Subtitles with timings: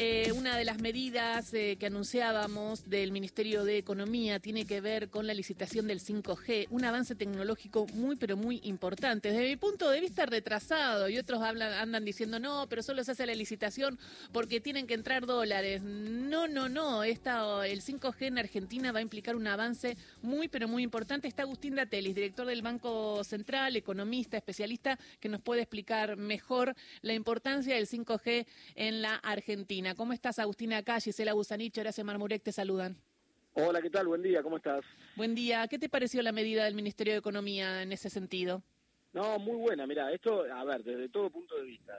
[0.00, 5.08] Eh, una de las medidas eh, que anunciábamos del Ministerio de Economía tiene que ver
[5.08, 9.32] con la licitación del 5G, un avance tecnológico muy pero muy importante.
[9.32, 13.10] Desde mi punto de vista retrasado y otros hablan, andan diciendo no, pero solo se
[13.10, 13.98] hace la licitación
[14.30, 15.82] porque tienen que entrar dólares.
[15.82, 17.02] No, no, no.
[17.02, 21.26] Esta, el 5G en Argentina va a implicar un avance muy pero muy importante.
[21.26, 27.14] Está Agustín Datelis, director del Banco Central, economista, especialista, que nos puede explicar mejor la
[27.14, 28.46] importancia del 5G
[28.76, 29.87] en la Argentina.
[29.94, 31.00] ¿Cómo estás, Agustina acá?
[31.00, 32.96] Gisela Busanicho, Horacio Marmurek te saludan.
[33.54, 34.06] Hola, ¿qué tal?
[34.06, 34.84] Buen día, ¿cómo estás?
[35.16, 35.66] Buen día.
[35.68, 38.62] ¿Qué te pareció la medida del Ministerio de Economía en ese sentido?
[39.14, 39.86] No, muy buena.
[39.86, 41.94] Mira, esto, a ver, desde todo punto de vista.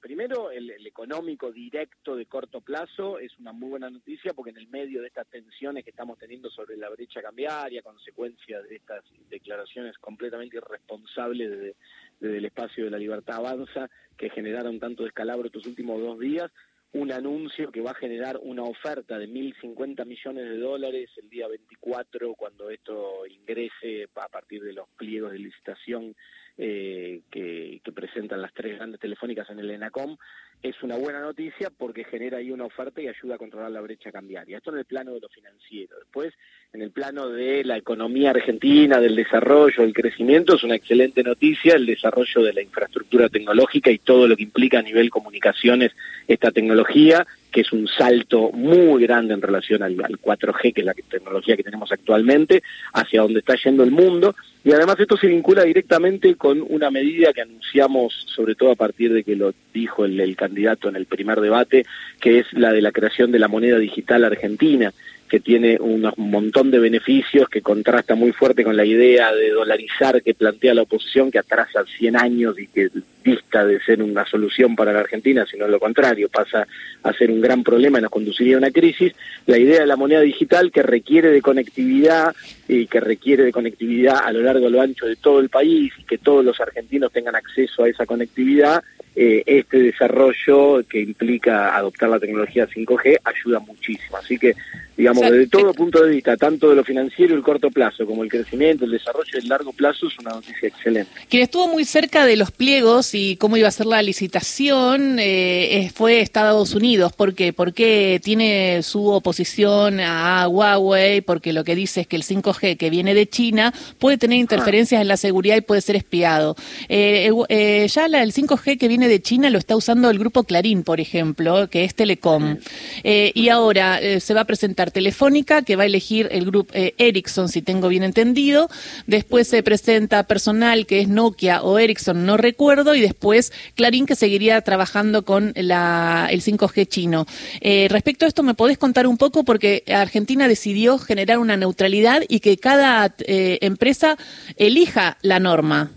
[0.00, 4.68] Primero, el, económico directo de corto plazo es una muy buena noticia porque en el
[4.68, 9.98] medio de estas tensiones que estamos teniendo sobre la brecha cambiaria, consecuencia de estas declaraciones
[9.98, 11.76] completamente irresponsables desde,
[12.18, 16.50] desde el espacio de la libertad avanza que generaron tanto descalabro estos últimos dos días,
[16.94, 21.48] un anuncio que va a generar una oferta de 1.050 millones de dólares el día
[21.48, 26.14] 24 cuando esto ingrese a partir de los pliegos de licitación
[26.56, 30.16] eh, que, que, presentan las tres grandes telefónicas en el ENACOM,
[30.62, 34.10] es una buena noticia porque genera ahí una oferta y ayuda a controlar la brecha
[34.10, 34.56] cambiaria.
[34.56, 35.98] Esto en el plano de lo financiero.
[35.98, 36.32] Después,
[36.72, 41.74] en el plano de la economía argentina, del desarrollo, del crecimiento, es una excelente noticia
[41.74, 45.92] el desarrollo de la infraestructura tecnológica y todo lo que implica a nivel comunicaciones
[46.26, 50.84] esta tecnología, que es un salto muy grande en relación al, al 4G, que es
[50.84, 54.34] la tecnología que tenemos actualmente, hacia donde está yendo el mundo.
[54.64, 59.12] Y además esto se vincula directamente con una medida que anunciamos, sobre todo a partir
[59.12, 61.86] de que lo dijo el, el, candidato en el primer debate,
[62.20, 64.92] que es la de la creación de la moneda digital argentina
[65.28, 70.22] que tiene un montón de beneficios, que contrasta muy fuerte con la idea de dolarizar
[70.22, 72.90] que plantea la oposición, que atrasa 100 años y que
[73.24, 76.66] dista de ser una solución para la Argentina, sino lo contrario, pasa
[77.02, 79.14] a ser un gran problema y nos conduciría a una crisis.
[79.46, 82.34] La idea de la moneda digital que requiere de conectividad
[82.68, 85.92] y que requiere de conectividad a lo largo y lo ancho de todo el país
[85.98, 88.82] y que todos los argentinos tengan acceso a esa conectividad,
[89.16, 94.16] eh, este desarrollo que implica adoptar la tecnología 5G ayuda muchísimo.
[94.16, 94.54] Así que
[94.96, 98.30] digamos, desde todo punto de vista, tanto de lo financiero, el corto plazo, como el
[98.30, 101.10] crecimiento, el desarrollo, el largo plazo, es una noticia excelente.
[101.28, 105.90] Quien estuvo muy cerca de los pliegos y cómo iba a ser la licitación eh,
[105.94, 107.12] fue Estados Unidos.
[107.12, 107.52] ¿Por qué?
[107.52, 112.90] Porque tiene su oposición a Huawei, porque lo que dice es que el 5G que
[112.90, 116.54] viene de China puede tener interferencias en la seguridad y puede ser espiado.
[116.88, 120.44] Eh, eh, ya la, el 5G que viene de China lo está usando el grupo
[120.44, 122.58] Clarín, por ejemplo, que es Telecom.
[123.02, 127.48] y ahora se va a presentar telefónica que va a elegir el grupo eh, Ericsson,
[127.48, 128.68] si tengo bien entendido.
[129.06, 132.94] Después se presenta personal que es Nokia o Ericsson, no recuerdo.
[132.94, 137.26] Y después Clarín que seguiría trabajando con la, el 5G chino.
[137.60, 139.44] Eh, respecto a esto, ¿me podés contar un poco?
[139.44, 144.16] Porque Argentina decidió generar una neutralidad y que cada eh, empresa
[144.56, 145.90] elija la norma.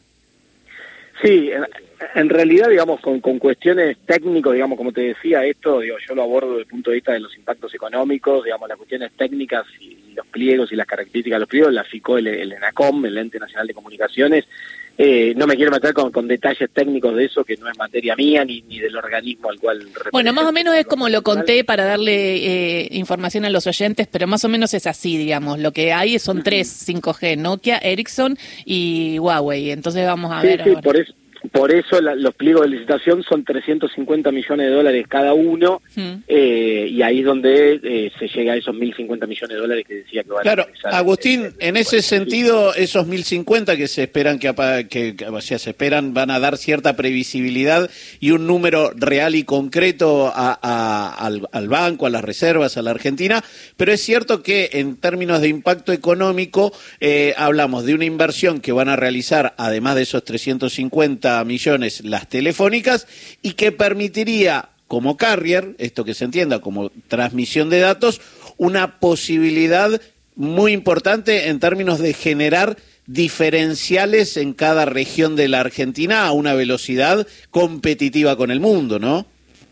[1.24, 1.50] Sí,
[2.16, 6.24] en realidad, digamos, con, con cuestiones técnicas, digamos, como te decía, esto, digo, yo lo
[6.24, 9.98] abordo desde el punto de vista de los impactos económicos, digamos, las cuestiones técnicas y,
[10.18, 13.38] los pliegos y las características de los pliegos, la FICO, el, el ENACOM, el Ente
[13.38, 14.46] Nacional de Comunicaciones.
[14.98, 18.16] Eh, no me quiero meter con, con, detalles técnicos de eso, que no es materia
[18.16, 19.88] mía ni, ni del organismo al cual...
[20.12, 24.08] Bueno, más o menos es como lo conté para darle eh, información a los oyentes,
[24.12, 25.60] pero más o menos es así, digamos.
[25.60, 29.70] Lo que hay son tres 5G, Nokia, Ericsson y Huawei.
[29.70, 30.64] Entonces vamos a ver...
[30.64, 31.14] Sí, por eso
[31.52, 35.82] por eso la, los pliegos de licitación son 350 millones de dólares cada uno,
[36.28, 39.96] eh, y ahí es donde eh, se llega a esos 1.050 millones de dólares que
[39.96, 44.54] decía que van claro, a Agustín, en ese sentido, esos 1.050 que se esperan que,
[44.90, 49.36] que, que o sea, se esperan van a dar cierta previsibilidad y un número real
[49.36, 53.44] y concreto a, a, al, al banco, a las reservas, a la Argentina,
[53.76, 58.72] pero es cierto que en términos de impacto económico eh, hablamos de una inversión que
[58.72, 63.08] van a realizar, además de esos 350 millones las telefónicas
[63.42, 68.22] y que permitiría como carrier, esto que se entienda como transmisión de datos,
[68.58, 70.02] una posibilidad
[70.36, 76.54] muy importante en términos de generar diferenciales en cada región de la Argentina a una
[76.54, 79.26] velocidad competitiva con el mundo, ¿no?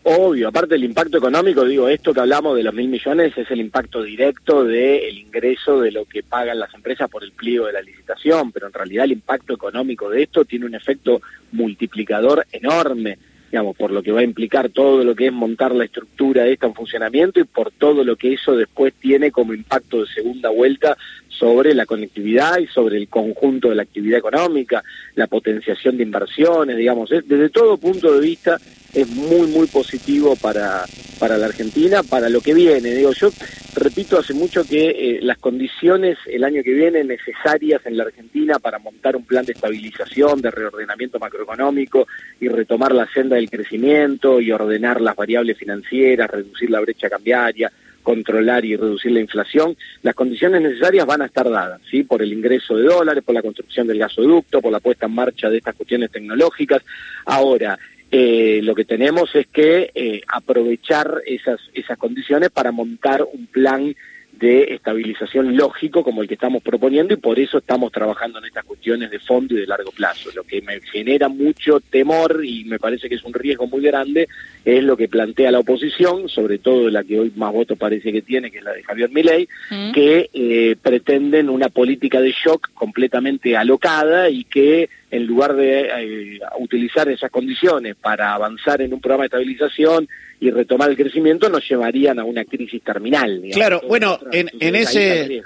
[0.08, 3.58] Obvio, aparte del impacto económico, digo, esto que hablamos de los mil millones es el
[3.58, 7.82] impacto directo del ingreso de lo que pagan las empresas por el pliego de la
[7.82, 13.18] licitación, pero en realidad el impacto económico de esto tiene un efecto multiplicador enorme,
[13.50, 16.52] digamos, por lo que va a implicar todo lo que es montar la estructura de
[16.52, 20.50] esto en funcionamiento y por todo lo que eso después tiene como impacto de segunda
[20.50, 20.96] vuelta
[21.28, 24.84] sobre la conectividad y sobre el conjunto de la actividad económica,
[25.16, 28.56] la potenciación de inversiones, digamos, desde todo punto de vista
[28.96, 30.86] es muy, muy positivo para,
[31.18, 32.94] para la Argentina, para lo que viene.
[32.94, 33.30] Digo, yo
[33.74, 38.58] repito hace mucho que eh, las condiciones el año que viene necesarias en la Argentina
[38.58, 42.06] para montar un plan de estabilización, de reordenamiento macroeconómico
[42.40, 47.70] y retomar la senda del crecimiento y ordenar las variables financieras, reducir la brecha cambiaria,
[48.02, 52.04] controlar y reducir la inflación, las condiciones necesarias van a estar dadas, ¿sí?
[52.04, 55.50] Por el ingreso de dólares, por la construcción del gasoducto, por la puesta en marcha
[55.50, 56.82] de estas cuestiones tecnológicas.
[57.26, 57.76] Ahora,
[58.10, 63.94] eh, lo que tenemos es que eh, aprovechar esas, esas condiciones para montar un plan
[64.38, 68.64] de estabilización lógico como el que estamos proponiendo y por eso estamos trabajando en estas
[68.64, 70.30] cuestiones de fondo y de largo plazo.
[70.34, 74.28] Lo que me genera mucho temor y me parece que es un riesgo muy grande
[74.64, 78.22] es lo que plantea la oposición, sobre todo la que hoy más votos parece que
[78.22, 79.92] tiene, que es la de Javier Milei, mm.
[79.92, 86.40] que eh, pretenden una política de shock completamente alocada y que en lugar de eh,
[86.58, 91.66] utilizar esas condiciones para avanzar en un programa de estabilización y retomar el crecimiento nos
[91.68, 93.42] llevarían a una crisis terminal.
[93.52, 95.42] claro, bueno, en, ese,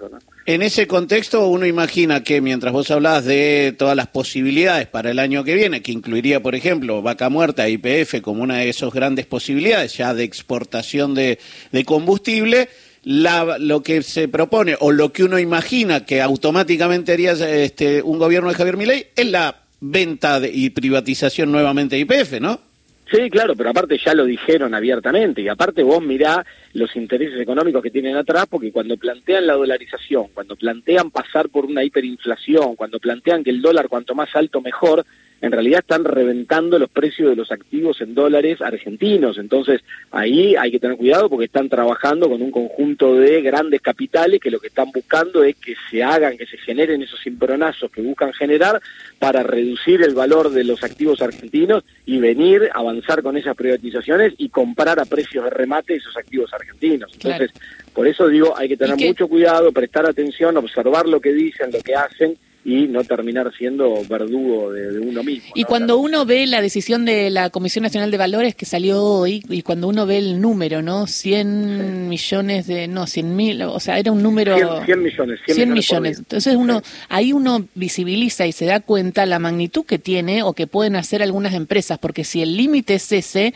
[0.46, 5.18] en ese contexto uno imagina que mientras vos hablás de todas las posibilidades para el
[5.18, 9.26] año que viene, que incluiría, por ejemplo, Vaca Muerta, IPF como una de esas grandes
[9.26, 11.38] posibilidades ya de exportación de,
[11.70, 12.68] de combustible,
[13.04, 18.18] la, lo que se propone o lo que uno imagina que automáticamente haría este, un
[18.18, 22.69] gobierno de Javier Milei es la venta y privatización nuevamente de IPF, ¿no?
[23.10, 27.82] Sí, claro, pero aparte ya lo dijeron abiertamente y aparte vos mirá los intereses económicos
[27.82, 33.00] que tienen atrás porque cuando plantean la dolarización, cuando plantean pasar por una hiperinflación, cuando
[33.00, 35.04] plantean que el dólar cuanto más alto mejor,
[35.40, 39.38] en realidad están reventando los precios de los activos en dólares argentinos.
[39.38, 44.40] Entonces, ahí hay que tener cuidado porque están trabajando con un conjunto de grandes capitales
[44.40, 48.02] que lo que están buscando es que se hagan, que se generen esos cimbronazos que
[48.02, 48.80] buscan generar
[49.18, 54.34] para reducir el valor de los activos argentinos y venir a avanzar con esas privatizaciones
[54.36, 57.12] y comprar a precios de remate esos activos argentinos.
[57.14, 57.50] Entonces,
[57.94, 61.80] por eso digo, hay que tener mucho cuidado, prestar atención, observar lo que dicen, lo
[61.80, 65.50] que hacen y no terminar siendo verdugo de, uno mismo.
[65.54, 69.42] Y cuando uno ve la decisión de la Comisión Nacional de Valores que salió hoy,
[69.48, 71.06] y cuando uno ve el número, ¿no?
[71.06, 74.56] 100 millones de, no, 100 mil, o sea, era un número...
[74.84, 75.40] 100, millones.
[75.46, 76.18] 100, millones.
[76.18, 80.66] Entonces uno, ahí uno visibiliza y se da cuenta la magnitud que tiene o que
[80.66, 83.54] pueden hacer algunas empresas, porque si el límite es ese,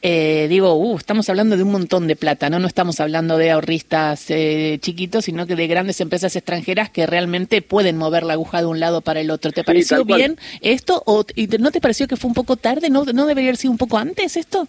[0.00, 2.58] eh, digo, uh, estamos hablando de un montón de plata, ¿no?
[2.58, 7.60] No estamos hablando de ahorristas eh, chiquitos, sino que de grandes empresas extranjeras que realmente
[7.60, 9.52] pueden mover la de un lado para el otro.
[9.52, 11.24] ¿Te pareció bien esto o
[11.58, 12.90] no te pareció que fue un poco tarde?
[12.90, 14.68] ¿No, ¿No debería haber sido un poco antes esto?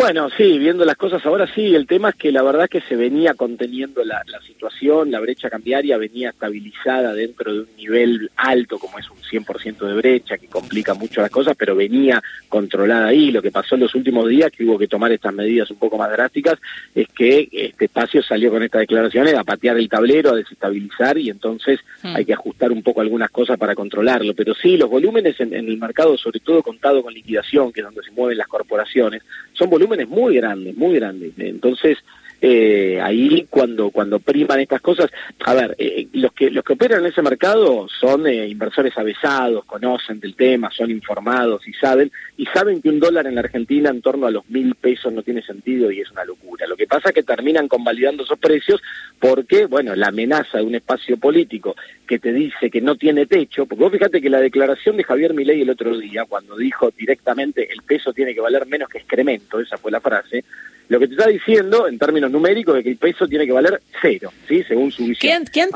[0.00, 2.96] Bueno, sí, viendo las cosas ahora sí, el tema es que la verdad que se
[2.96, 8.98] venía conteniendo la, situación, la brecha cambiaria venía estabilizada dentro de un nivel alto como
[8.98, 13.30] es un 100% de brecha que complica mucho las cosas, pero venía controlada ahí.
[13.30, 15.98] Lo que pasó en los últimos días, que hubo que tomar estas medidas un poco
[15.98, 16.58] más drásticas,
[16.94, 21.28] es que este espacio salió con estas declaraciones a patear el tablero, a desestabilizar y
[21.28, 22.16] entonces hmm.
[22.16, 24.32] hay que ajustar un poco algunas cosas para controlarlo.
[24.32, 27.84] Pero sí, los volúmenes en, en el mercado, sobre todo contado con liquidación, que es
[27.84, 31.32] donde se mueven las corporaciones, son volúmenes muy grandes, muy grandes.
[31.38, 31.98] Entonces,
[32.40, 35.10] eh, ahí cuando cuando priman estas cosas.
[35.44, 39.64] A ver eh, los que los que operan en ese mercado son eh, inversores avesados
[39.64, 43.90] conocen del tema son informados y saben y saben que un dólar en la Argentina
[43.90, 46.66] en torno a los mil pesos no tiene sentido y es una locura.
[46.66, 48.80] Lo que pasa es que terminan convalidando esos precios
[49.18, 53.66] porque bueno la amenaza de un espacio político que te dice que no tiene techo
[53.66, 57.70] porque vos fíjate que la declaración de Javier Milei el otro día cuando dijo directamente
[57.70, 60.44] el peso tiene que valer menos que excremento esa fue la frase
[60.90, 63.80] lo que te está diciendo, en términos numéricos, es que el peso tiene que valer
[64.02, 64.64] cero, ¿sí?
[64.64, 65.44] Según su visión.
[65.44, 65.68] ¿Qué,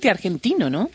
[0.00, 0.90] qué, argentino, no?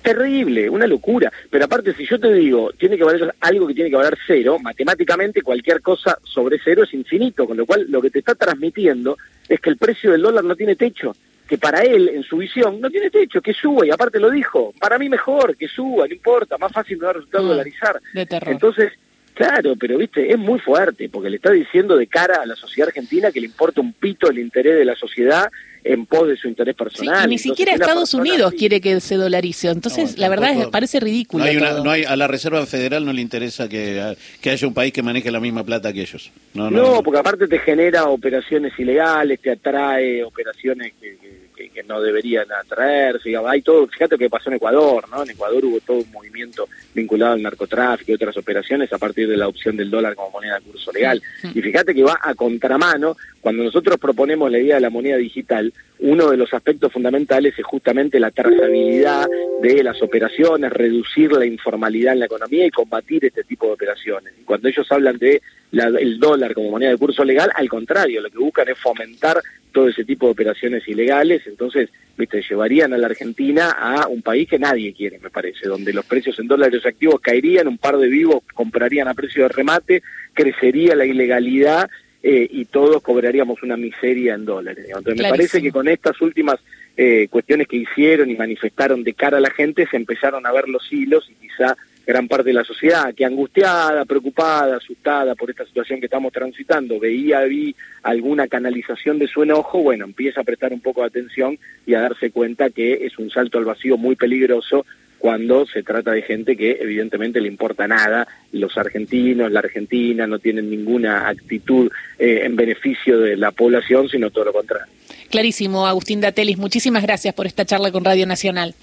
[0.00, 1.30] Terrible, una locura.
[1.50, 4.56] Pero aparte, si yo te digo, tiene que valer algo que tiene que valer cero,
[4.58, 9.18] matemáticamente cualquier cosa sobre cero es infinito, con lo cual lo que te está transmitiendo
[9.46, 11.14] es que el precio del dólar no tiene techo
[11.46, 14.72] que para él, en su visión, no tiene techo, que suba, y aparte lo dijo,
[14.80, 18.00] para mí mejor, que suba, no importa, más fácil me va a resultar ah, dolarizar.
[18.14, 18.94] Entonces,
[19.34, 22.88] Claro, pero viste, es muy fuerte, porque le está diciendo de cara a la sociedad
[22.88, 25.50] argentina que le importa un pito el interés de la sociedad
[25.82, 27.28] en pos de su interés personal.
[27.28, 29.68] ni siquiera Estados Unidos quiere que se dolarice.
[29.68, 31.44] Entonces, la verdad es parece ridículo.
[31.82, 35.02] No hay, a la Reserva Federal no le interesa que, que, haya un país que
[35.02, 36.30] maneje la misma plata que ellos.
[36.54, 41.43] No, no, porque aparte te genera operaciones ilegales, te atrae operaciones que que
[41.82, 43.28] no deberían atraerse.
[43.28, 45.22] Digamos, hay todo, fíjate lo que pasó en Ecuador, ¿no?
[45.22, 49.36] En Ecuador hubo todo un movimiento vinculado al narcotráfico y otras operaciones a partir de
[49.36, 51.22] la opción del dólar como moneda de curso legal.
[51.54, 55.72] Y fíjate que va a contramano, cuando nosotros proponemos la idea de la moneda digital,
[56.00, 59.26] uno de los aspectos fundamentales es justamente la trazabilidad
[59.62, 64.34] de las operaciones, reducir la informalidad en la economía y combatir este tipo de operaciones.
[64.40, 65.40] Y cuando ellos hablan de
[65.80, 69.40] el dólar como moneda de curso legal, al contrario, lo que buscan es fomentar
[69.72, 74.48] todo ese tipo de operaciones ilegales, entonces, viste, llevarían a la Argentina a un país
[74.48, 78.08] que nadie quiere, me parece, donde los precios en dólares activos caerían, un par de
[78.08, 80.02] vivos comprarían a precio de remate,
[80.32, 81.90] crecería la ilegalidad
[82.22, 84.86] eh, y todos cobraríamos una miseria en dólares.
[84.86, 86.56] Entonces, me parece que con estas últimas
[86.96, 90.68] eh, cuestiones que hicieron y manifestaron de cara a la gente, se empezaron a ver
[90.68, 95.64] los hilos y quizá gran parte de la sociedad que angustiada, preocupada, asustada por esta
[95.66, 100.72] situación que estamos transitando, veía vi alguna canalización de su enojo, bueno, empieza a prestar
[100.72, 104.16] un poco de atención y a darse cuenta que es un salto al vacío muy
[104.16, 104.84] peligroso
[105.24, 110.38] cuando se trata de gente que evidentemente le importa nada, los argentinos, la Argentina no
[110.38, 114.92] tienen ninguna actitud eh, en beneficio de la población, sino todo lo contrario.
[115.30, 118.74] Clarísimo, Agustín Datelis, muchísimas gracias por esta charla con Radio Nacional.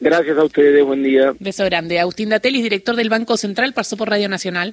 [0.00, 1.34] Gracias a ustedes, buen día.
[1.38, 1.98] Beso grande.
[1.98, 4.68] Agustín Datelis, director del Banco Central, pasó por Radio Nacional.